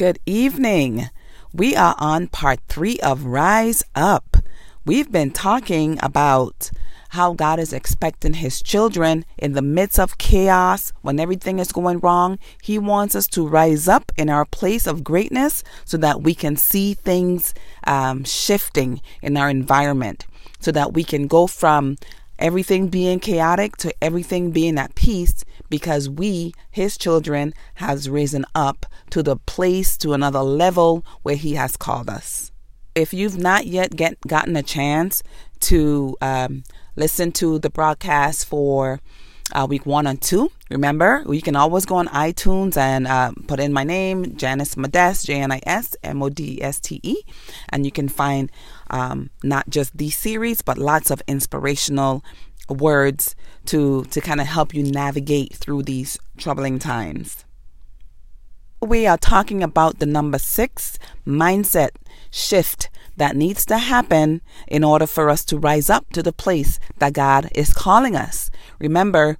Good 0.00 0.18
evening. 0.24 1.10
We 1.52 1.76
are 1.76 1.94
on 1.98 2.28
part 2.28 2.60
three 2.68 2.98
of 3.00 3.26
Rise 3.26 3.84
Up. 3.94 4.38
We've 4.86 5.12
been 5.12 5.30
talking 5.30 5.98
about 6.02 6.70
how 7.10 7.34
God 7.34 7.58
is 7.58 7.74
expecting 7.74 8.32
His 8.32 8.62
children 8.62 9.26
in 9.36 9.52
the 9.52 9.60
midst 9.60 10.00
of 10.00 10.16
chaos, 10.16 10.94
when 11.02 11.20
everything 11.20 11.58
is 11.58 11.70
going 11.70 11.98
wrong. 11.98 12.38
He 12.62 12.78
wants 12.78 13.14
us 13.14 13.26
to 13.26 13.46
rise 13.46 13.88
up 13.88 14.10
in 14.16 14.30
our 14.30 14.46
place 14.46 14.86
of 14.86 15.04
greatness 15.04 15.62
so 15.84 15.98
that 15.98 16.22
we 16.22 16.34
can 16.34 16.56
see 16.56 16.94
things 16.94 17.52
um, 17.86 18.24
shifting 18.24 19.02
in 19.20 19.36
our 19.36 19.50
environment, 19.50 20.24
so 20.60 20.72
that 20.72 20.94
we 20.94 21.04
can 21.04 21.26
go 21.26 21.46
from 21.46 21.98
everything 22.40 22.88
being 22.88 23.20
chaotic 23.20 23.76
to 23.76 23.94
everything 24.02 24.50
being 24.50 24.78
at 24.78 24.94
peace 24.94 25.44
because 25.68 26.08
we 26.08 26.52
his 26.70 26.96
children 26.96 27.52
has 27.74 28.08
risen 28.08 28.44
up 28.54 28.86
to 29.10 29.22
the 29.22 29.36
place 29.36 29.96
to 29.98 30.12
another 30.12 30.40
level 30.40 31.04
where 31.22 31.36
he 31.36 31.54
has 31.54 31.76
called 31.76 32.08
us. 32.08 32.50
If 32.94 33.14
you've 33.14 33.38
not 33.38 33.66
yet 33.66 33.94
get 33.94 34.20
gotten 34.22 34.56
a 34.56 34.62
chance 34.62 35.22
to 35.60 36.16
um, 36.20 36.64
listen 36.96 37.30
to 37.32 37.58
the 37.58 37.70
broadcast 37.70 38.46
for 38.46 39.00
uh, 39.52 39.66
week 39.68 39.86
one 39.86 40.06
and 40.06 40.20
two. 40.20 40.50
Remember, 40.70 41.24
you 41.28 41.42
can 41.42 41.56
always 41.56 41.84
go 41.84 41.96
on 41.96 42.08
iTunes 42.08 42.76
and 42.76 43.06
uh, 43.06 43.32
put 43.46 43.60
in 43.60 43.72
my 43.72 43.84
name, 43.84 44.36
Janice 44.36 44.76
Modeste, 44.76 45.26
J 45.26 45.40
N 45.40 45.52
I 45.52 45.60
S 45.64 45.96
M 46.02 46.22
O 46.22 46.28
D 46.28 46.58
E 46.58 46.62
S 46.62 46.80
T 46.80 47.00
E, 47.02 47.16
and 47.68 47.84
you 47.84 47.92
can 47.92 48.08
find 48.08 48.50
um, 48.90 49.30
not 49.42 49.68
just 49.68 49.96
these 49.96 50.16
series, 50.16 50.62
but 50.62 50.78
lots 50.78 51.10
of 51.10 51.22
inspirational 51.26 52.24
words 52.68 53.34
to 53.66 54.04
to 54.04 54.20
kind 54.20 54.40
of 54.40 54.46
help 54.46 54.74
you 54.74 54.82
navigate 54.82 55.54
through 55.54 55.82
these 55.82 56.18
troubling 56.36 56.78
times. 56.78 57.44
We 58.80 59.06
are 59.06 59.18
talking 59.18 59.62
about 59.62 59.98
the 59.98 60.06
number 60.06 60.38
six 60.38 60.98
mindset 61.26 61.90
shift 62.30 62.88
that 63.16 63.36
needs 63.36 63.66
to 63.66 63.76
happen 63.76 64.40
in 64.66 64.82
order 64.82 65.06
for 65.06 65.28
us 65.28 65.44
to 65.44 65.58
rise 65.58 65.90
up 65.90 66.08
to 66.10 66.22
the 66.22 66.32
place 66.32 66.78
that 66.98 67.12
God 67.12 67.50
is 67.54 67.74
calling 67.74 68.16
us. 68.16 68.50
Remember, 68.80 69.38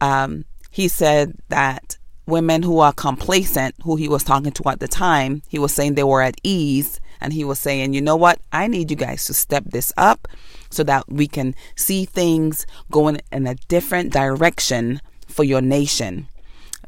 um, 0.00 0.44
he 0.70 0.88
said 0.88 1.34
that 1.48 1.98
women 2.26 2.62
who 2.62 2.78
are 2.78 2.92
complacent, 2.92 3.74
who 3.82 3.96
he 3.96 4.08
was 4.08 4.22
talking 4.22 4.52
to 4.52 4.68
at 4.68 4.80
the 4.80 4.88
time, 4.88 5.42
he 5.48 5.58
was 5.58 5.72
saying 5.72 5.94
they 5.94 6.04
were 6.04 6.22
at 6.22 6.36
ease. 6.42 7.00
And 7.20 7.32
he 7.32 7.42
was 7.42 7.58
saying, 7.58 7.94
you 7.94 8.00
know 8.00 8.14
what? 8.14 8.38
I 8.52 8.68
need 8.68 8.92
you 8.92 8.96
guys 8.96 9.24
to 9.24 9.34
step 9.34 9.64
this 9.64 9.92
up 9.96 10.28
so 10.70 10.84
that 10.84 11.08
we 11.08 11.26
can 11.26 11.56
see 11.74 12.04
things 12.04 12.64
going 12.92 13.20
in 13.32 13.48
a 13.48 13.56
different 13.66 14.12
direction 14.12 15.00
for 15.26 15.42
your 15.42 15.60
nation 15.60 16.28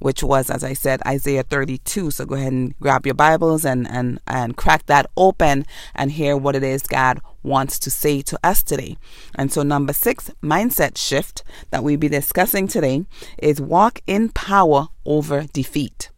which 0.01 0.23
was, 0.23 0.51
as 0.51 0.65
I 0.65 0.73
said, 0.73 1.03
Isaiah 1.07 1.43
32. 1.43 2.11
So 2.11 2.25
go 2.25 2.35
ahead 2.35 2.53
and 2.53 2.79
grab 2.81 3.07
your 3.07 3.15
Bibles 3.15 3.65
and, 3.65 3.89
and, 3.89 4.19
and 4.27 4.57
crack 4.57 4.87
that 4.87 5.07
open 5.17 5.67
and 5.95 6.11
hear 6.11 6.37
what 6.37 6.57
it 6.57 6.63
is 6.63 6.83
God 6.83 7.21
wants 7.43 7.79
to 7.81 7.91
say 7.91 8.23
to 8.23 8.39
us 8.45 8.63
today. 8.63 8.97
And 9.35 9.53
so, 9.53 9.63
number 9.63 9.93
six 9.93 10.31
mindset 10.43 10.97
shift 10.97 11.43
that 11.71 11.83
we'll 11.83 11.97
be 11.97 12.09
discussing 12.09 12.69
today 12.69 13.05
is 13.39 13.61
walk 13.61 14.01
in 14.07 14.31
power 14.31 14.89
over 15.05 15.47
defeat. 15.53 16.11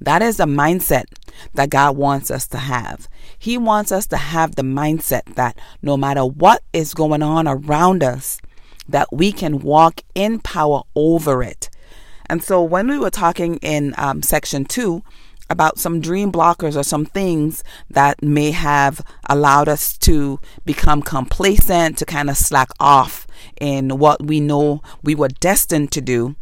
That 0.00 0.22
is 0.22 0.36
the 0.36 0.46
mindset 0.46 1.04
that 1.54 1.70
God 1.70 1.96
wants 1.96 2.30
us 2.30 2.46
to 2.48 2.58
have. 2.58 3.08
He 3.38 3.56
wants 3.56 3.90
us 3.92 4.06
to 4.08 4.16
have 4.16 4.54
the 4.54 4.62
mindset 4.62 5.34
that 5.36 5.58
no 5.82 5.96
matter 5.96 6.24
what 6.24 6.62
is 6.72 6.94
going 6.94 7.22
on 7.22 7.48
around 7.48 8.02
us, 8.02 8.38
that 8.88 9.08
we 9.12 9.32
can 9.32 9.60
walk 9.60 10.02
in 10.14 10.40
power 10.40 10.82
over 10.94 11.42
it 11.42 11.70
and 12.26 12.42
so 12.42 12.62
when 12.62 12.88
we 12.88 12.98
were 12.98 13.10
talking 13.10 13.56
in 13.56 13.94
um, 13.98 14.22
section 14.22 14.64
two 14.64 15.02
about 15.50 15.78
some 15.78 16.00
dream 16.00 16.32
blockers 16.32 16.76
or 16.76 16.82
some 16.82 17.04
things 17.04 17.62
that 17.90 18.22
may 18.22 18.50
have 18.50 19.00
allowed 19.28 19.68
us 19.68 19.96
to 19.98 20.40
become 20.64 21.02
complacent, 21.02 21.98
to 21.98 22.04
kind 22.04 22.30
of 22.30 22.36
slack 22.36 22.70
off 22.80 23.26
in 23.60 23.98
what 23.98 24.24
we 24.24 24.40
know 24.40 24.82
we 25.02 25.14
were 25.14 25.28
destined 25.28 25.92
to 25.92 26.00
do. 26.00 26.36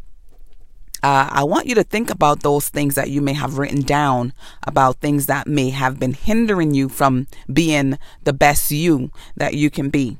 Uh, 1.03 1.29
I 1.33 1.43
want 1.43 1.67
you 1.67 1.75
to 1.75 1.83
think 1.83 2.11
about 2.11 2.45
those 2.45 2.69
things 2.69 2.95
that 2.95 3.11
you 3.11 3.21
may 3.21 3.33
have 3.33 3.59
written 3.59 3.83
down 3.83 4.33
about 4.65 5.01
things 5.01 5.27
that 5.27 5.49
may 5.49 5.71
have 5.71 5.99
been 5.99 6.13
hindering 6.15 6.75
you 6.75 6.89
from 6.89 7.27
being 7.53 7.99
the 8.23 8.33
best 8.33 8.71
you 8.71 9.11
that 9.37 9.55
you 9.55 9.69
can 9.69 9.91
be. 9.91 10.19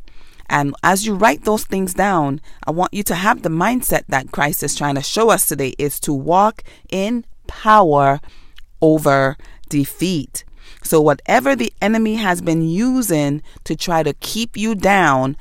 And 0.49 0.75
as 0.83 1.07
you 1.07 1.15
write 1.15 1.45
those 1.45 1.65
things 1.65 1.95
down, 1.95 2.41
I 2.67 2.73
want 2.73 2.93
you 2.93 3.05
to 3.05 3.15
have 3.15 3.43
the 3.43 3.49
mindset 3.49 4.03
that 4.09 4.33
Christ 4.33 4.65
is 4.65 4.75
trying 4.75 4.97
to 4.97 5.03
show 5.03 5.31
us 5.31 5.47
today 5.47 5.75
is 5.79 6.01
to 6.01 6.13
walk 6.13 6.65
in 6.91 7.25
power 7.47 8.21
over 8.83 9.37
defeat. 9.69 10.45
So, 10.83 11.01
whatever 11.01 11.57
the 11.57 11.73
enemy 11.81 12.17
has 12.17 12.43
been 12.43 12.63
using 12.69 13.43
to 13.65 13.77
try 13.77 14.03
to 14.03 14.13
keep 14.15 14.57
you 14.57 14.75
down, 14.75 15.37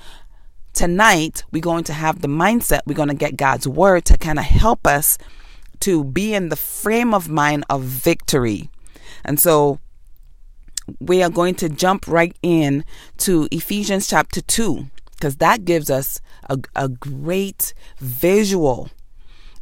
tonight 0.74 1.44
we're 1.52 1.62
going 1.62 1.84
to 1.86 1.94
have 1.94 2.22
the 2.22 2.28
mindset, 2.28 2.82
we're 2.86 2.94
going 2.94 3.10
to 3.10 3.16
get 3.16 3.36
God's 3.36 3.68
word 3.68 4.06
to 4.06 4.18
kind 4.18 4.40
of 4.40 4.46
help 4.46 4.88
us 4.88 5.18
to 5.82 6.04
be 6.04 6.34
in 6.34 6.50
the 6.50 6.56
frame 6.56 7.14
of 7.14 7.28
mind 7.28 7.66
of 7.70 7.84
victory. 7.84 8.70
And 9.26 9.40
so, 9.40 9.80
we 11.00 11.24
are 11.24 11.30
going 11.30 11.56
to 11.56 11.70
jump 11.70 12.08
right 12.08 12.36
in 12.42 12.86
to 13.18 13.48
Ephesians 13.52 14.08
chapter 14.08 14.42
2 14.42 14.88
because 15.12 15.38
that 15.38 15.66
gives 15.66 15.90
us 15.90 16.20
a, 16.50 16.60
a 16.76 16.90
great 16.90 17.74
visual. 18.00 18.90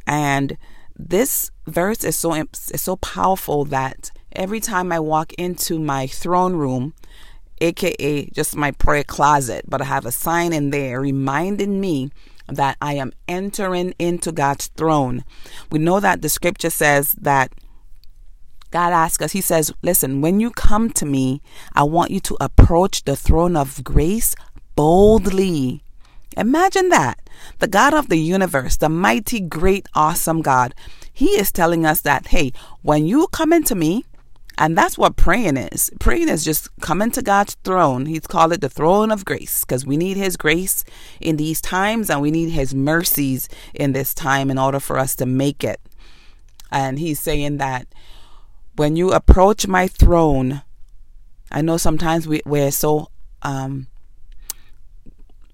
And 0.06 0.56
this 1.08 1.50
verse 1.66 2.04
is 2.04 2.16
so 2.16 2.32
is 2.34 2.80
so 2.80 2.96
powerful 2.96 3.64
that 3.66 4.10
every 4.32 4.60
time 4.60 4.92
I 4.92 5.00
walk 5.00 5.32
into 5.34 5.78
my 5.78 6.06
throne 6.06 6.54
room, 6.54 6.94
aka 7.60 8.26
just 8.26 8.56
my 8.56 8.70
prayer 8.72 9.04
closet, 9.04 9.64
but 9.68 9.80
I 9.80 9.84
have 9.84 10.06
a 10.06 10.12
sign 10.12 10.52
in 10.52 10.70
there 10.70 11.00
reminding 11.00 11.80
me 11.80 12.10
that 12.48 12.76
I 12.80 12.94
am 12.94 13.12
entering 13.28 13.94
into 13.98 14.32
God's 14.32 14.66
throne. 14.68 15.24
We 15.70 15.78
know 15.78 16.00
that 16.00 16.22
the 16.22 16.28
scripture 16.28 16.70
says 16.70 17.12
that 17.12 17.52
God 18.70 18.92
asks 18.92 19.22
us, 19.22 19.32
He 19.32 19.40
says, 19.40 19.72
Listen, 19.82 20.20
when 20.20 20.40
you 20.40 20.50
come 20.50 20.90
to 20.90 21.06
me, 21.06 21.42
I 21.74 21.84
want 21.84 22.10
you 22.10 22.20
to 22.20 22.36
approach 22.40 23.04
the 23.04 23.16
throne 23.16 23.56
of 23.56 23.82
grace 23.84 24.34
boldly. 24.76 25.82
Imagine 26.36 26.88
that. 26.90 27.19
The 27.58 27.68
God 27.68 27.94
of 27.94 28.08
the 28.08 28.18
universe, 28.18 28.76
the 28.76 28.88
mighty, 28.88 29.40
great, 29.40 29.86
awesome 29.94 30.42
God, 30.42 30.74
He 31.12 31.30
is 31.30 31.52
telling 31.52 31.84
us 31.84 32.00
that, 32.02 32.28
hey, 32.28 32.52
when 32.82 33.06
you 33.06 33.28
come 33.28 33.52
into 33.52 33.74
me, 33.74 34.04
and 34.60 34.76
that's 34.76 34.98
what 34.98 35.16
praying 35.16 35.56
is. 35.56 35.90
Praying 36.00 36.28
is 36.28 36.44
just 36.44 36.68
coming 36.80 37.10
to 37.12 37.22
God's 37.22 37.56
throne. 37.64 38.04
He's 38.04 38.26
called 38.26 38.52
it 38.52 38.60
the 38.60 38.68
throne 38.68 39.10
of 39.10 39.24
grace 39.24 39.64
because 39.64 39.86
we 39.86 39.96
need 39.96 40.18
His 40.18 40.36
grace 40.36 40.84
in 41.18 41.38
these 41.38 41.62
times 41.62 42.10
and 42.10 42.20
we 42.20 42.30
need 42.30 42.50
His 42.50 42.74
mercies 42.74 43.48
in 43.72 43.92
this 43.92 44.12
time 44.12 44.50
in 44.50 44.58
order 44.58 44.78
for 44.78 44.98
us 44.98 45.16
to 45.16 45.24
make 45.24 45.64
it. 45.64 45.80
And 46.70 46.98
He's 46.98 47.18
saying 47.18 47.56
that 47.56 47.86
when 48.76 48.96
you 48.96 49.12
approach 49.12 49.66
my 49.66 49.88
throne, 49.88 50.60
I 51.50 51.62
know 51.62 51.78
sometimes 51.78 52.28
we, 52.28 52.42
we're 52.44 52.70
so 52.70 53.08
um, 53.40 53.86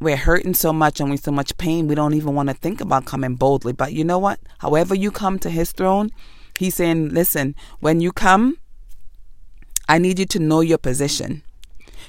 we're 0.01 0.17
hurting 0.17 0.55
so 0.55 0.73
much 0.73 1.01
and 1.01 1.11
we're 1.11 1.17
so 1.17 1.33
much 1.33 1.57
pain, 1.59 1.89
we 1.89 1.95
don't 1.95 2.15
even 2.15 2.35
want 2.35 2.49
to 2.49 2.55
think 2.55 2.81
about 2.81 3.07
coming 3.07 3.35
boldly. 3.35 3.73
But 3.73 3.93
you 3.93 4.05
know 4.05 4.19
what? 4.19 4.39
However, 4.59 4.95
you 4.95 5.11
come 5.11 5.39
to 5.41 5.51
his 5.51 5.73
throne, 5.73 6.11
he's 6.59 6.75
saying, 6.75 7.11
listen, 7.11 7.55
when 7.81 8.01
you 8.01 8.13
come, 8.13 8.59
I 9.89 9.99
need 9.99 10.19
you 10.19 10.27
to 10.27 10.39
know 10.39 10.61
your 10.61 10.79
position. 10.79 11.43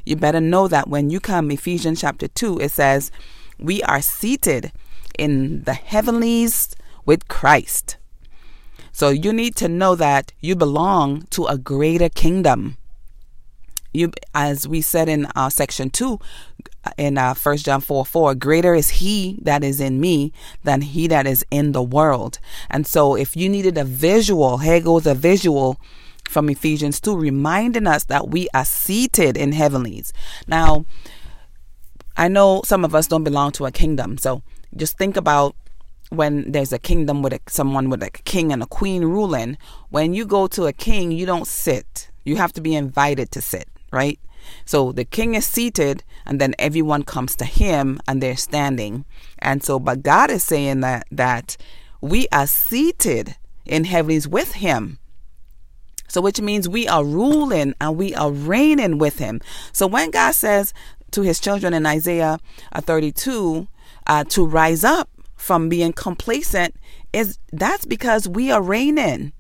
You 0.06 0.16
better 0.16 0.42
know 0.42 0.68
that 0.68 0.88
when 0.88 1.10
you 1.10 1.20
come, 1.20 1.52
Ephesians 1.52 2.02
chapter 2.02 2.28
2, 2.28 2.60
it 2.60 2.72
says, 2.72 3.12
We 3.60 3.84
are 3.84 4.02
seated 4.02 4.72
in 5.18 5.64
the 5.64 5.74
heavenlies 5.74 6.76
with 7.06 7.28
Christ. 7.28 7.98
So 8.92 9.10
you 9.10 9.32
need 9.32 9.56
to 9.58 9.68
know 9.68 9.96
that 9.96 10.34
you 10.40 10.56
belong 10.56 11.24
to 11.32 11.46
a 11.46 11.58
greater 11.58 12.10
kingdom. 12.10 12.78
You, 13.98 14.12
as 14.36 14.68
we 14.68 14.82
said 14.82 15.10
in 15.10 15.26
uh, 15.36 15.50
section 15.50 15.90
two, 15.90 16.20
in 16.98 17.18
uh, 17.18 17.34
1 17.34 17.58
John 17.58 17.82
4 17.82 18.06
4, 18.06 18.36
greater 18.36 18.76
is 18.76 18.90
he 18.90 19.40
that 19.42 19.64
is 19.64 19.82
in 19.82 20.00
me 20.00 20.32
than 20.64 20.82
he 20.82 21.08
that 21.08 21.26
is 21.26 21.44
in 21.50 21.72
the 21.72 21.82
world. 21.82 22.40
And 22.70 22.86
so, 22.86 23.16
if 23.16 23.36
you 23.36 23.50
needed 23.50 23.78
a 23.78 23.84
visual, 23.84 24.60
here 24.60 24.80
goes 24.80 25.08
a 25.08 25.16
visual 25.16 25.78
from 26.30 26.50
Ephesians 26.50 27.02
2, 27.02 27.18
reminding 27.18 27.88
us 27.88 28.04
that 28.06 28.30
we 28.30 28.48
are 28.54 28.66
seated 28.66 29.36
in 29.36 29.52
heavenlies. 29.54 30.14
Now, 30.48 30.86
I 32.16 32.28
know 32.28 32.62
some 32.66 32.86
of 32.86 32.94
us 32.94 33.08
don't 33.08 33.24
belong 33.24 33.52
to 33.54 33.66
a 33.66 33.72
kingdom. 33.72 34.18
So, 34.18 34.44
just 34.76 34.98
think 34.98 35.18
about 35.18 35.56
when 36.10 36.52
there's 36.52 36.72
a 36.72 36.80
kingdom 36.80 37.22
with 37.22 37.34
a, 37.34 37.40
someone 37.48 37.90
with 37.90 38.04
a 38.04 38.10
king 38.10 38.52
and 38.52 38.64
a 38.64 38.68
queen 38.68 39.04
ruling. 39.04 39.58
When 39.90 40.14
you 40.14 40.26
go 40.26 40.48
to 40.48 40.66
a 40.68 40.74
king, 40.74 41.12
you 41.12 41.26
don't 41.26 41.48
sit, 41.48 42.12
you 42.24 42.36
have 42.36 42.54
to 42.54 42.62
be 42.62 42.76
invited 42.76 43.32
to 43.32 43.42
sit, 43.42 43.68
right? 43.92 44.20
So 44.66 44.92
the 44.92 45.06
king 45.06 45.36
is 45.36 45.46
seated, 45.46 46.04
and 46.26 46.40
then 46.40 46.56
everyone 46.58 47.04
comes 47.04 47.36
to 47.38 47.46
him, 47.46 48.00
and 48.08 48.22
they're 48.22 48.38
standing. 48.38 49.06
And 49.40 49.64
so, 49.64 49.80
but 49.80 50.04
God 50.04 50.32
is 50.32 50.44
saying 50.44 50.82
that 50.82 51.06
that 51.12 51.58
we 52.02 52.28
are 52.32 52.48
seated 52.48 53.36
in 53.66 53.84
heavens 53.84 54.28
with 54.28 54.54
Him. 54.54 55.00
So 56.08 56.22
which 56.22 56.40
means 56.40 56.70
we 56.70 56.88
are 56.88 57.04
ruling 57.04 57.74
and 57.82 57.98
we 57.98 58.16
are 58.16 58.32
reigning 58.32 58.98
with 58.98 59.20
him. 59.20 59.42
So, 59.74 59.88
when 59.88 60.10
God 60.10 60.32
says 60.32 60.74
to 61.12 61.22
his 61.22 61.40
children 61.40 61.74
in 61.74 61.86
Isaiah 61.86 62.40
uh, 62.72 62.80
32 62.82 63.68
uh, 64.08 64.24
to 64.26 64.46
rise 64.46 64.86
up 64.86 65.10
from 65.36 65.68
being 65.68 65.92
complacent, 65.92 66.76
is 67.12 67.40
that's 67.52 67.86
because 67.86 68.26
we 68.26 68.52
are 68.52 68.62
reigning. 68.62 69.34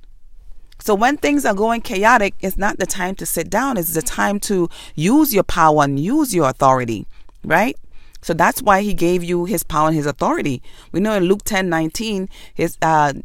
So 0.87 0.95
when 0.95 1.17
things 1.17 1.43
are 1.43 1.53
going 1.53 1.81
chaotic, 1.81 2.33
it's 2.39 2.57
not 2.57 2.79
the 2.79 2.85
time 2.85 3.13
to 3.15 3.25
sit 3.25 3.49
down. 3.49 3.75
It's 3.75 3.93
the 3.93 4.01
time 4.01 4.39
to 4.51 4.69
use 4.95 5.33
your 5.33 5.43
power 5.43 5.83
and 5.83 5.99
use 5.99 6.33
your 6.33 6.47
authority, 6.47 7.05
right? 7.43 7.75
So 8.21 8.33
that's 8.33 8.61
why 8.61 8.83
he 8.83 8.93
gave 8.93 9.21
you 9.21 9.43
his 9.43 9.63
power 9.63 9.87
and 9.87 9.97
his 9.97 10.05
authority. 10.05 10.63
We 10.93 11.01
know 11.01 11.11
in 11.15 11.25
Luke 11.25 11.43
10 11.43 11.67
19, 11.67 12.29
his, 12.53 12.77
uh, 12.81 13.15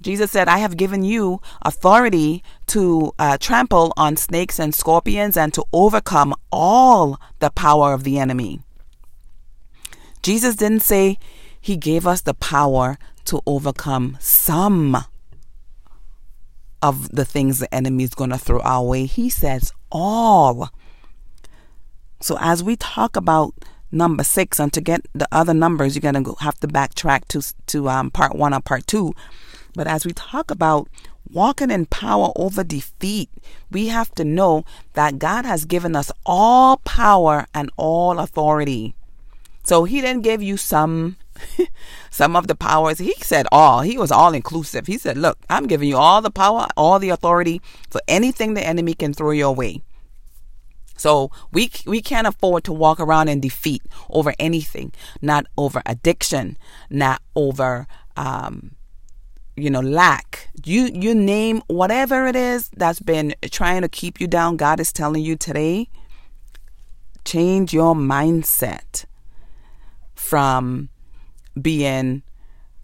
Jesus 0.00 0.30
said, 0.30 0.46
I 0.46 0.58
have 0.58 0.76
given 0.76 1.02
you 1.02 1.40
authority 1.62 2.44
to 2.68 3.12
uh, 3.18 3.38
trample 3.38 3.92
on 3.96 4.16
snakes 4.16 4.60
and 4.60 4.72
scorpions 4.72 5.36
and 5.36 5.52
to 5.54 5.64
overcome 5.72 6.32
all 6.52 7.18
the 7.40 7.50
power 7.50 7.92
of 7.92 8.04
the 8.04 8.20
enemy. 8.20 8.60
Jesus 10.22 10.54
didn't 10.54 10.84
say 10.84 11.18
he 11.60 11.76
gave 11.76 12.06
us 12.06 12.20
the 12.20 12.34
power 12.34 12.98
to 13.24 13.40
overcome 13.46 14.16
some 14.20 15.06
of 16.82 17.10
the 17.10 17.24
things 17.24 17.58
the 17.58 17.72
enemy 17.74 18.04
is 18.04 18.14
going 18.14 18.30
to 18.30 18.38
throw 18.38 18.60
our 18.60 18.84
way. 18.84 19.06
He 19.06 19.28
says 19.28 19.72
all. 19.90 20.70
So 22.20 22.36
as 22.40 22.62
we 22.62 22.76
talk 22.76 23.16
about 23.16 23.54
number 23.92 24.24
six, 24.24 24.60
and 24.60 24.72
to 24.72 24.80
get 24.80 25.06
the 25.14 25.28
other 25.32 25.54
numbers, 25.54 25.94
you're 25.94 26.12
going 26.12 26.22
to 26.22 26.34
have 26.40 26.58
to 26.60 26.68
backtrack 26.68 27.26
to 27.28 27.42
to 27.66 27.88
um, 27.88 28.10
part 28.10 28.34
one 28.34 28.54
or 28.54 28.60
part 28.60 28.86
two. 28.86 29.14
But 29.74 29.86
as 29.86 30.04
we 30.04 30.12
talk 30.12 30.50
about 30.50 30.88
walking 31.32 31.70
in 31.70 31.86
power 31.86 32.32
over 32.36 32.64
defeat, 32.64 33.30
we 33.70 33.88
have 33.88 34.12
to 34.16 34.24
know 34.24 34.64
that 34.94 35.18
God 35.18 35.44
has 35.44 35.64
given 35.64 35.94
us 35.94 36.10
all 36.26 36.78
power 36.78 37.46
and 37.54 37.70
all 37.76 38.18
authority. 38.18 38.94
So 39.64 39.84
He 39.84 40.00
didn't 40.00 40.22
give 40.22 40.42
you 40.42 40.56
some. 40.56 41.16
some 42.10 42.36
of 42.36 42.46
the 42.46 42.54
powers 42.54 42.98
he 42.98 43.14
said 43.20 43.46
all 43.52 43.80
he 43.80 43.96
was 43.96 44.10
all 44.10 44.34
inclusive 44.34 44.86
he 44.86 44.98
said 44.98 45.16
look 45.16 45.38
i'm 45.48 45.66
giving 45.66 45.88
you 45.88 45.96
all 45.96 46.20
the 46.20 46.30
power 46.30 46.66
all 46.76 46.98
the 46.98 47.10
authority 47.10 47.60
for 47.88 48.00
anything 48.08 48.54
the 48.54 48.66
enemy 48.66 48.94
can 48.94 49.12
throw 49.12 49.30
your 49.30 49.54
way. 49.54 49.82
So 50.96 51.30
we 51.50 51.70
we 51.86 52.02
can't 52.02 52.26
afford 52.26 52.64
to 52.64 52.72
walk 52.72 53.00
around 53.00 53.28
in 53.28 53.40
defeat 53.40 53.82
over 54.10 54.34
anything, 54.38 54.92
not 55.22 55.46
over 55.56 55.80
addiction, 55.86 56.58
not 56.90 57.22
over 57.34 57.86
um, 58.16 58.72
you 59.56 59.70
know 59.70 59.80
lack. 59.80 60.50
You 60.64 60.90
you 60.92 61.14
name 61.14 61.62
whatever 61.68 62.26
it 62.26 62.36
is 62.36 62.68
that's 62.76 63.00
been 63.00 63.34
trying 63.50 63.80
to 63.82 63.88
keep 63.88 64.20
you 64.20 64.26
down 64.26 64.56
god 64.56 64.78
is 64.78 64.92
telling 64.92 65.22
you 65.22 65.36
today 65.36 65.88
change 67.24 67.72
your 67.72 67.94
mindset 67.94 69.04
from 70.14 70.88
being 71.62 72.22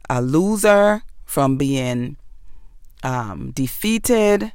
a 0.08 0.22
loser 0.22 1.02
from 1.24 1.56
being 1.56 2.16
um, 3.02 3.50
defeated 3.52 4.52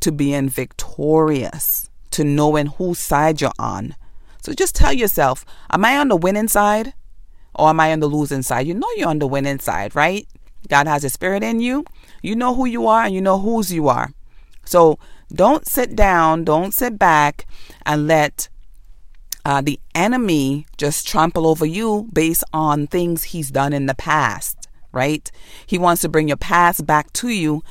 to 0.00 0.12
being 0.12 0.48
victorious 0.48 1.88
to 2.10 2.24
knowing 2.24 2.66
whose 2.66 2.98
side 2.98 3.40
you're 3.40 3.52
on 3.58 3.94
so 4.42 4.52
just 4.52 4.74
tell 4.74 4.92
yourself 4.92 5.44
am 5.70 5.84
i 5.84 5.96
on 5.96 6.08
the 6.08 6.16
winning 6.16 6.48
side 6.48 6.92
or 7.54 7.68
am 7.68 7.80
i 7.80 7.92
on 7.92 8.00
the 8.00 8.06
losing 8.06 8.42
side 8.42 8.66
you 8.66 8.74
know 8.74 8.88
you're 8.96 9.08
on 9.08 9.18
the 9.18 9.26
winning 9.26 9.58
side 9.58 9.94
right 9.94 10.26
God 10.68 10.86
has 10.86 11.04
a 11.04 11.10
spirit 11.10 11.42
in 11.42 11.60
you. 11.60 11.84
You 12.22 12.36
know 12.36 12.54
who 12.54 12.66
you 12.66 12.86
are 12.86 13.04
and 13.04 13.14
you 13.14 13.20
know 13.20 13.38
whose 13.38 13.72
you 13.72 13.88
are. 13.88 14.12
So 14.64 14.98
don't 15.32 15.66
sit 15.66 15.96
down, 15.96 16.44
don't 16.44 16.74
sit 16.74 16.98
back 16.98 17.46
and 17.86 18.06
let 18.06 18.48
uh, 19.44 19.60
the 19.60 19.80
enemy 19.94 20.66
just 20.76 21.06
trample 21.06 21.46
over 21.46 21.66
you 21.66 22.08
based 22.12 22.44
on 22.52 22.86
things 22.86 23.24
he's 23.24 23.50
done 23.50 23.72
in 23.72 23.86
the 23.86 23.94
past, 23.94 24.68
right? 24.92 25.30
He 25.66 25.78
wants 25.78 26.02
to 26.02 26.08
bring 26.08 26.28
your 26.28 26.36
past 26.36 26.86
back 26.86 27.12
to 27.14 27.28
you 27.28 27.62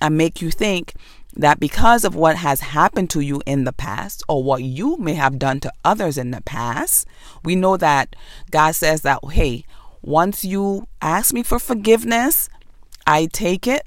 and 0.00 0.16
make 0.16 0.40
you 0.40 0.50
think 0.50 0.94
that 1.36 1.60
because 1.60 2.04
of 2.04 2.14
what 2.14 2.36
has 2.36 2.60
happened 2.60 3.10
to 3.10 3.20
you 3.20 3.40
in 3.46 3.64
the 3.64 3.72
past 3.72 4.22
or 4.28 4.42
what 4.42 4.62
you 4.62 4.96
may 4.96 5.14
have 5.14 5.38
done 5.38 5.60
to 5.60 5.72
others 5.84 6.18
in 6.18 6.30
the 6.30 6.42
past, 6.42 7.06
we 7.44 7.54
know 7.54 7.76
that 7.76 8.16
God 8.50 8.74
says 8.74 9.02
that, 9.02 9.20
hey, 9.30 9.64
once 10.02 10.44
you 10.44 10.86
ask 11.00 11.32
me 11.32 11.42
for 11.42 11.58
forgiveness, 11.58 12.48
I 13.06 13.26
take 13.26 13.66
it, 13.66 13.82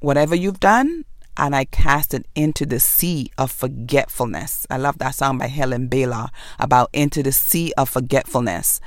whatever 0.00 0.34
you've 0.34 0.60
done, 0.60 1.04
and 1.36 1.54
I 1.54 1.64
cast 1.64 2.14
it 2.14 2.26
into 2.34 2.66
the 2.66 2.80
sea 2.80 3.30
of 3.38 3.50
forgetfulness. 3.50 4.66
I 4.70 4.76
love 4.76 4.98
that 4.98 5.14
song 5.14 5.38
by 5.38 5.48
Helen 5.48 5.88
Baylor 5.88 6.28
about 6.58 6.90
into 6.92 7.22
the 7.22 7.32
sea 7.32 7.72
of 7.76 7.88
forgetfulness. 7.88 8.80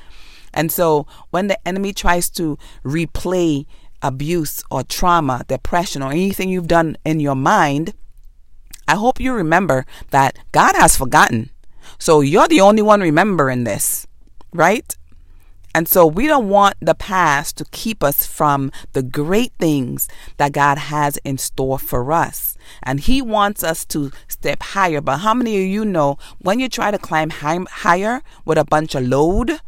And 0.53 0.71
so 0.71 1.05
when 1.29 1.47
the 1.47 1.67
enemy 1.67 1.93
tries 1.93 2.29
to 2.31 2.57
replay 2.83 3.65
abuse 4.01 4.63
or 4.71 4.83
trauma, 4.83 5.45
depression, 5.47 6.01
or 6.01 6.11
anything 6.11 6.49
you've 6.49 6.67
done 6.67 6.97
in 7.05 7.19
your 7.19 7.35
mind, 7.35 7.93
I 8.87 8.95
hope 8.95 9.19
you 9.19 9.33
remember 9.33 9.85
that 10.09 10.39
God 10.51 10.75
has 10.75 10.97
forgotten. 10.97 11.51
So 11.99 12.21
you're 12.21 12.47
the 12.47 12.61
only 12.61 12.81
one 12.81 13.01
remembering 13.01 13.63
this, 13.63 14.07
right? 14.53 14.95
And 15.75 15.87
so 15.87 16.05
we 16.05 16.25
don't 16.27 16.49
want 16.49 16.75
the 16.81 16.95
past 16.95 17.57
to 17.57 17.65
keep 17.71 18.03
us 18.03 18.25
from 18.25 18.71
the 18.93 19.03
great 19.03 19.53
things 19.59 20.07
that 20.37 20.51
God 20.51 20.77
has 20.77 21.17
in 21.17 21.37
store 21.37 21.77
for 21.77 22.11
us. 22.11 22.57
And 22.81 22.99
He 22.99 23.21
wants 23.21 23.63
us 23.63 23.85
to 23.85 24.11
step 24.27 24.63
higher. 24.63 25.01
But 25.01 25.19
how 25.19 25.33
many 25.33 25.57
of 25.57 25.69
you 25.69 25.85
know 25.85 26.17
when 26.39 26.59
you 26.59 26.69
try 26.69 26.91
to 26.91 26.97
climb 26.97 27.29
high, 27.29 27.59
higher 27.69 28.21
with 28.45 28.57
a 28.57 28.65
bunch 28.65 28.95
of 28.95 29.07
load, 29.07 29.59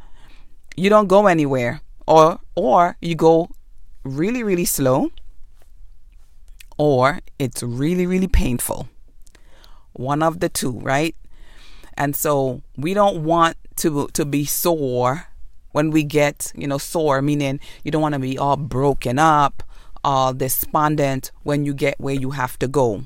you 0.75 0.89
don't 0.89 1.07
go 1.07 1.27
anywhere, 1.27 1.81
or 2.07 2.39
or 2.55 2.97
you 3.01 3.15
go 3.15 3.49
really 4.03 4.43
really 4.43 4.65
slow, 4.65 5.11
or 6.77 7.19
it's 7.37 7.61
really 7.61 8.07
really 8.07 8.27
painful. 8.27 8.89
One 9.93 10.23
of 10.23 10.39
the 10.39 10.49
two, 10.49 10.79
right? 10.79 11.15
And 11.95 12.15
so 12.15 12.61
we 12.77 12.93
don't 12.93 13.23
want 13.23 13.57
to 13.77 14.07
to 14.13 14.25
be 14.25 14.45
sore 14.45 15.27
when 15.71 15.91
we 15.91 16.03
get, 16.03 16.51
you 16.55 16.67
know, 16.67 16.77
sore, 16.77 17.21
meaning 17.21 17.59
you 17.83 17.91
don't 17.91 18.01
want 18.01 18.13
to 18.13 18.19
be 18.19 18.37
all 18.37 18.57
broken 18.57 19.19
up, 19.19 19.63
all 20.03 20.33
despondent 20.33 21.31
when 21.43 21.65
you 21.65 21.73
get 21.73 21.99
where 21.99 22.15
you 22.15 22.31
have 22.31 22.57
to 22.59 22.67
go. 22.67 23.03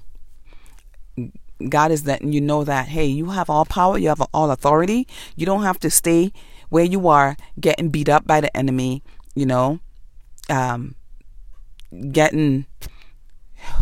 God 1.70 1.92
is 1.92 2.06
letting 2.06 2.34
you 2.34 2.42
know 2.42 2.64
that, 2.64 2.88
hey, 2.88 3.06
you 3.06 3.30
have 3.30 3.50
all 3.50 3.66
power, 3.66 3.98
you 3.98 4.10
have 4.10 4.22
all 4.34 4.52
authority. 4.52 5.08
You 5.36 5.46
don't 5.46 5.64
have 5.64 5.80
to 5.80 5.90
stay 5.90 6.34
where 6.70 6.84
you 6.84 7.08
are 7.08 7.38
getting 7.60 7.90
beat 7.90 8.10
up 8.10 8.28
by 8.28 8.42
the 8.42 8.56
enemy, 8.56 9.04
you 9.36 9.46
know, 9.46 9.80
um, 10.50 10.96
getting 12.12 12.66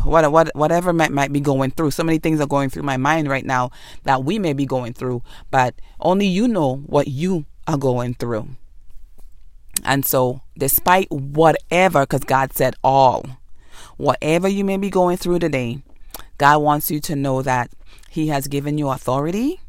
what, 0.03 0.31
what 0.31 0.55
whatever 0.55 0.93
might, 0.93 1.11
might 1.11 1.33
be 1.33 1.39
going 1.39 1.71
through. 1.71 1.91
So 1.91 2.03
many 2.03 2.19
things 2.19 2.39
are 2.39 2.47
going 2.47 2.69
through 2.69 2.83
my 2.83 2.97
mind 2.97 3.27
right 3.27 3.45
now 3.45 3.71
that 4.03 4.23
we 4.23 4.39
may 4.39 4.53
be 4.53 4.65
going 4.65 4.93
through, 4.93 5.23
but 5.51 5.75
only 5.99 6.27
you 6.27 6.47
know 6.47 6.77
what 6.77 7.07
you 7.07 7.45
are 7.67 7.77
going 7.77 8.13
through. 8.13 8.49
And 9.83 10.05
so, 10.05 10.41
despite 10.57 11.11
whatever, 11.11 12.01
because 12.01 12.23
God 12.23 12.53
said 12.53 12.75
all, 12.83 13.25
whatever 13.97 14.47
you 14.47 14.63
may 14.63 14.77
be 14.77 14.89
going 14.89 15.17
through 15.17 15.39
today, 15.39 15.83
God 16.37 16.59
wants 16.59 16.91
you 16.91 16.99
to 17.01 17.15
know 17.15 17.41
that 17.41 17.71
He 18.09 18.27
has 18.27 18.47
given 18.47 18.77
you 18.77 18.89
authority 18.89 19.59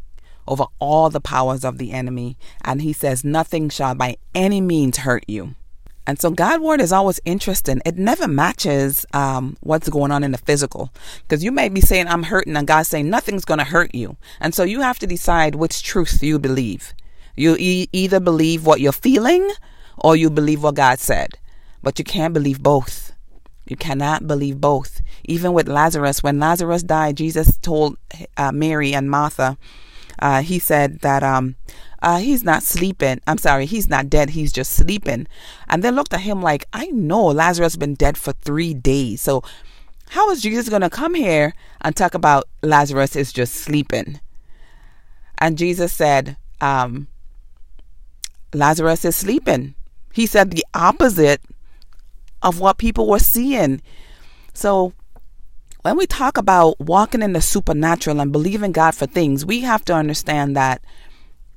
over 0.47 0.65
all 0.79 1.09
the 1.09 1.21
powers 1.21 1.65
of 1.65 1.79
the 1.79 1.93
enemy. 1.93 2.37
And 2.63 2.83
He 2.83 2.93
says, 2.93 3.25
nothing 3.25 3.69
shall 3.69 3.95
by 3.95 4.17
any 4.35 4.61
means 4.61 4.99
hurt 4.99 5.25
you. 5.27 5.55
And 6.07 6.21
so, 6.21 6.31
God' 6.31 6.61
word 6.61 6.83
is 6.83 6.93
always 6.93 7.19
interesting. 7.25 7.81
It 7.87 7.97
never 7.97 8.29
matches 8.29 9.07
um, 9.15 9.57
what's 9.61 9.89
going 9.89 10.13
on 10.13 10.23
in 10.23 10.33
the 10.33 10.39
physical. 10.39 10.93
Because 11.23 11.43
you 11.43 11.51
may 11.51 11.71
be 11.71 11.81
saying, 11.81 12.09
I'm 12.09 12.25
hurting, 12.25 12.57
and 12.57 12.67
God's 12.67 12.91
saying, 12.91 13.09
nothing's 13.09 13.47
going 13.47 13.59
to 13.59 13.65
hurt 13.65 13.95
you. 13.95 14.19
And 14.39 14.55
so, 14.55 14.65
you 14.65 14.83
have 14.83 14.99
to 14.99 15.07
decide 15.07 15.55
which 15.55 15.83
truth 15.83 16.23
you 16.23 16.39
believe. 16.39 16.93
You 17.37 17.57
e- 17.59 17.89
either 17.93 18.21
believe 18.21 18.67
what 18.67 18.81
you're 18.81 18.93
feeling 18.93 19.51
or 20.05 20.15
you 20.15 20.29
believe 20.29 20.63
what 20.63 20.75
God 20.75 20.99
said. 20.99 21.39
But 21.83 21.99
you 21.99 22.05
can't 22.05 22.35
believe 22.35 22.63
both. 22.63 23.13
You 23.65 23.75
cannot 23.75 24.27
believe 24.27 24.61
both. 24.61 25.01
Even 25.25 25.55
with 25.55 25.67
Lazarus, 25.67 26.23
when 26.23 26.39
Lazarus 26.39 26.83
died, 26.83 27.17
Jesus 27.17 27.57
told 27.57 27.97
uh, 28.37 28.53
Mary 28.53 28.95
and 28.95 29.11
Martha, 29.11 29.57
uh, 30.19 30.43
he 30.43 30.59
said 30.59 31.01
that 31.01 31.23
um, 31.23 31.57
uh, 32.03 32.19
he's 32.19 32.45
not 32.45 32.63
sleeping. 32.63 33.19
I'm 33.27 33.39
sorry, 33.39 33.65
he's 33.65 33.89
not 33.89 34.11
dead. 34.11 34.31
He's 34.31 34.53
just 34.53 34.73
sleeping. 34.73 35.27
And 35.69 35.83
they 35.83 35.91
looked 35.91 36.13
at 36.13 36.21
him 36.21 36.43
like, 36.43 36.67
I 36.75 36.89
know 36.89 37.25
Lazarus 37.25 37.73
has 37.73 37.79
been 37.79 37.95
dead 37.95 38.19
for 38.19 38.33
three 38.33 38.75
days. 38.75 39.23
So 39.23 39.43
how 40.11 40.31
is 40.31 40.43
Jesus 40.43 40.69
going 40.69 40.83
to 40.83 40.91
come 40.91 41.15
here 41.15 41.55
and 41.81 41.97
talk 41.97 42.13
about 42.13 42.45
Lazarus 42.63 43.17
is 43.17 43.33
just 43.33 43.55
sleeping? 43.55 44.21
And 45.39 45.57
Jesus 45.57 45.95
said, 45.95 46.37
um, 46.61 47.09
Lazarus 48.53 49.07
is 49.07 49.17
sleeping. 49.17 49.75
He 50.15 50.27
said 50.27 50.51
the 50.51 50.65
opposite 50.73 51.43
of 52.41 52.61
what 52.61 52.79
people 52.79 53.09
were 53.09 53.19
seeing. 53.19 53.83
So 54.53 54.93
when 55.83 55.97
we 55.97 56.07
talk 56.07 56.39
about 56.39 56.81
walking 56.81 57.21
in 57.21 57.33
the 57.33 57.41
supernatural 57.41 58.21
and 58.21 58.31
believing 58.31 58.73
God 58.73 58.95
for 58.95 59.07
things, 59.07 59.45
we 59.45 59.61
have 59.61 59.85
to 59.87 59.95
understand 59.95 60.57
that 60.57 60.83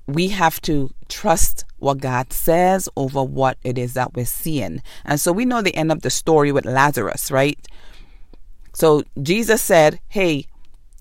we 0.08 0.30
have 0.30 0.60
to 0.62 0.90
trust 1.08 1.66
what 1.78 2.00
God 2.00 2.34
says 2.34 2.90
over 2.98 3.24
what 3.24 3.58
it 3.64 3.78
is 3.78 3.94
that 3.94 4.16
we're 4.16 4.26
seeing. 4.26 4.82
And 5.06 5.20
so 5.20 5.32
we 5.32 5.46
know 5.46 5.62
the 5.62 5.76
end 5.76 5.92
of 5.92 6.02
the 6.02 6.10
story 6.10 6.52
with 6.52 6.66
Lazarus, 6.66 7.30
right? 7.30 7.60
So 8.74 9.04
Jesus 9.22 9.62
said, 9.62 10.00
Hey, 10.08 10.48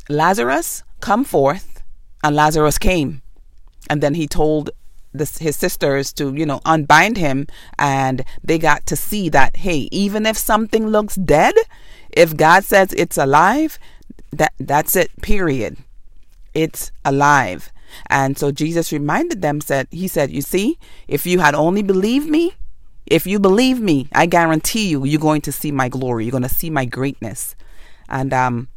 Lazarus, 0.09 0.83
come 1.01 1.25
forth. 1.25 1.83
And 2.23 2.37
Lazarus 2.37 2.77
came. 2.79 3.23
And 3.89 4.03
then 4.03 4.15
he 4.15 4.27
told 4.27 4.71
this, 5.19 5.39
his 5.39 5.57
sisters 5.57 6.13
to, 6.15 6.35
you 6.35 6.47
know, 6.47 6.61
unbind 6.65 7.17
him. 7.17 7.47
And 7.79 8.25
they 8.43 8.59
got 8.59 8.87
to 8.87 8.97
see 8.97 9.29
that, 9.31 9.57
hey, 9.59 9.89
even 9.91 10.27
if 10.27 10.37
something 10.37 10.89
looks 10.89 11.17
dead, 11.17 11.55
if 12.11 12.37
God 12.37 12.65
says 12.65 12.93
it's 12.93 13.19
alive, 13.19 13.79
that 14.33 14.53
that's 14.59 14.97
it, 14.97 15.11
period. 15.23 15.77
It's 16.55 16.91
alive. 17.05 17.73
And 18.09 18.39
so 18.39 18.51
Jesus 18.51 18.93
reminded 18.93 19.43
them, 19.43 19.61
said, 19.61 19.87
He 19.91 20.09
said, 20.09 20.31
You 20.31 20.43
see, 20.43 20.79
if 21.09 21.27
you 21.27 21.39
had 21.39 21.55
only 21.55 21.83
believed 21.83 22.29
me, 22.29 22.55
if 23.07 23.27
you 23.27 23.39
believe 23.39 23.81
me, 23.81 24.09
I 24.13 24.27
guarantee 24.27 24.89
you, 24.89 25.05
you're 25.05 25.21
going 25.21 25.43
to 25.43 25.53
see 25.53 25.71
my 25.71 25.89
glory. 25.89 26.25
You're 26.25 26.33
going 26.33 26.43
to 26.43 26.49
see 26.49 26.71
my 26.71 26.85
greatness. 26.85 27.55
And 28.09 28.33
um, 28.33 28.69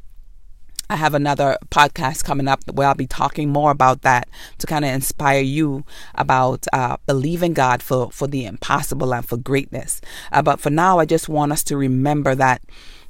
I 0.91 0.95
have 0.95 1.13
another 1.13 1.55
podcast 1.69 2.23
coming 2.23 2.47
up 2.47 2.61
where 2.71 2.87
I'll 2.87 2.95
be 2.95 3.05
talking 3.05 3.49
more 3.49 3.69
about 3.69 4.01
that 4.01 4.27
to 4.57 4.65
kind 4.65 4.83
of 4.83 4.91
inspire 4.91 5.41
you 5.41 5.85
about 6.15 6.65
uh, 6.73 6.97
believing 7.05 7.53
God 7.53 7.83
for, 7.83 8.11
for 8.11 8.25
the 8.25 8.45
impossible 8.45 9.13
and 9.13 9.23
for 9.23 9.37
greatness. 9.37 10.01
Uh, 10.31 10.41
but 10.41 10.59
for 10.59 10.71
now, 10.71 10.97
I 10.97 11.05
just 11.05 11.29
want 11.29 11.51
us 11.51 11.63
to 11.65 11.77
remember 11.77 12.33
that 12.33 12.63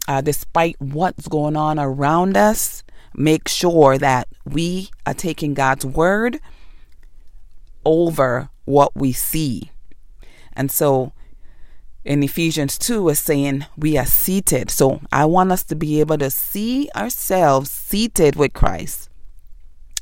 uh, 0.10 0.20
despite 0.20 0.76
what's 0.82 1.30
going 1.30 1.56
on 1.56 1.80
around 1.80 2.36
us, 2.36 2.84
make 3.16 3.48
sure 3.48 3.98
that 3.98 4.28
we 4.46 4.90
are 5.06 5.14
taking 5.14 5.54
God's 5.54 5.86
word 5.86 6.42
over 7.86 8.50
what 8.66 8.94
we 8.94 9.14
see. 9.14 9.72
And 10.52 10.70
so 10.70 11.14
in 12.06 12.24
Ephesians 12.24 12.77
2 12.77 13.10
is 13.10 13.20
saying 13.20 13.65
we 13.77 13.98
are 13.98 14.06
seated. 14.06 14.72
So 14.72 15.01
I 15.12 15.25
want 15.25 15.51
us 15.51 15.63
to 15.63 15.75
be 15.75 16.00
able 16.00 16.18
to 16.20 16.29
see 16.29 16.89
ourselves 16.96 17.72
seated 17.72 18.36
with 18.36 18.53
Christ. 18.53 19.10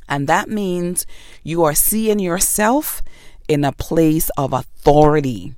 And 0.07 0.27
that 0.27 0.49
means 0.49 1.05
you 1.43 1.63
are 1.63 1.75
seeing 1.75 2.19
yourself 2.19 3.01
in 3.47 3.63
a 3.63 3.71
place 3.71 4.29
of 4.37 4.53
authority, 4.53 5.55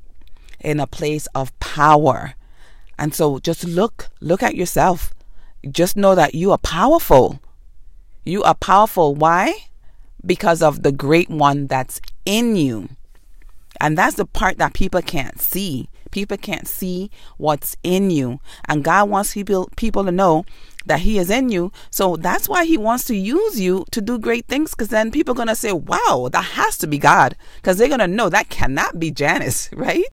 in 0.60 0.80
a 0.80 0.88
place 0.88 1.28
of 1.36 1.58
power. 1.60 2.34
And 2.98 3.14
so 3.14 3.40
just 3.40 3.64
look, 3.64 4.10
look 4.20 4.42
at 4.42 4.56
yourself. 4.56 5.14
Just 5.70 5.96
know 5.96 6.16
that 6.16 6.36
you 6.36 6.52
are 6.52 6.58
powerful. 6.58 7.40
You 8.26 8.44
are 8.44 8.56
powerful. 8.56 9.14
Why? 9.14 9.54
Because 10.26 10.62
of 10.62 10.84
the 10.84 10.92
great 10.92 11.30
one 11.30 11.68
that's 11.68 12.02
in 12.26 12.56
you. 12.56 12.90
And 13.80 13.98
that's 13.98 14.16
the 14.16 14.26
part 14.26 14.58
that 14.58 14.74
people 14.74 15.02
can't 15.02 15.40
see. 15.40 15.90
People 16.12 16.38
can't 16.38 16.68
see 16.68 17.12
what's 17.38 17.76
in 17.84 18.10
you. 18.10 18.40
And 18.68 18.84
God 18.84 19.10
wants 19.10 19.34
people 19.34 19.70
people 19.76 20.04
to 20.06 20.12
know 20.12 20.46
that 20.86 21.02
he 21.02 21.18
is 21.18 21.30
in 21.30 21.50
you. 21.50 21.72
So 21.90 22.16
that's 22.16 22.50
why 22.50 22.66
he 22.66 22.78
wants 22.78 23.04
to 23.06 23.16
use 23.16 23.60
you 23.60 23.86
to 23.92 24.02
do 24.02 24.18
great 24.18 24.48
things 24.48 24.72
because 24.72 24.90
then 24.90 25.12
people 25.12 25.34
are 25.34 25.36
going 25.36 25.48
to 25.48 25.56
say, 25.56 25.72
"Wow, 25.72 26.30
that 26.32 26.42
has 26.42 26.78
to 26.80 26.88
be 26.88 26.98
God." 26.98 27.36
Because 27.58 27.78
they're 27.78 27.88
going 27.88 28.00
to 28.00 28.08
know 28.08 28.30
that 28.30 28.50
cannot 28.50 29.00
be 29.00 29.12
Janice, 29.12 29.70
right? 29.74 30.06